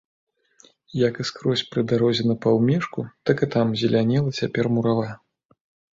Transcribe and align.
Як 1.07 1.19
і 1.23 1.25
скрозь 1.29 1.63
пры 1.75 1.81
дарозе 1.91 2.23
на 2.31 2.35
паўмежку, 2.45 2.99
так 3.31 3.37
і 3.47 3.49
там 3.57 3.67
зелянела 3.83 4.37
цяпер 4.39 4.65
мурава. 4.79 5.09